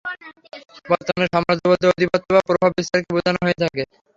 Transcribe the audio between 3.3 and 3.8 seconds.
হয়ে